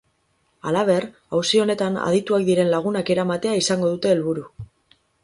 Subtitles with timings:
[0.69, 1.03] Halaber,
[1.39, 4.47] auzi honetan adituak diren lagunak eramatea izango dute helburu.